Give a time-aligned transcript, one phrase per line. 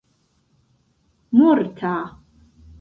[1.37, 1.93] morta